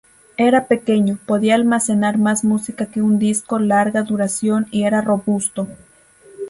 [0.37, 5.67] Era pequeño, podía almacenar más música que un disco larga duración y era robusto.